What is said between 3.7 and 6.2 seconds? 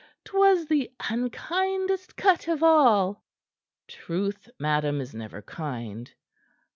"Truth, madam, is never kind."